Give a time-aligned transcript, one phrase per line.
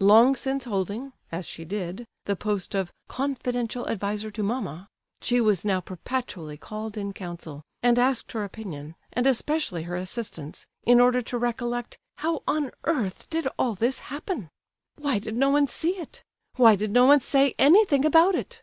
[0.00, 4.88] Long since holding, as she did, the post of "confidential adviser to mamma,"
[5.20, 10.66] she was now perpetually called in council, and asked her opinion, and especially her assistance,
[10.82, 13.28] in order to recollect "how on earth
[13.60, 14.48] all this happened?"
[14.98, 16.24] Why did no one see it?
[16.56, 18.62] Why did no one say anything about it?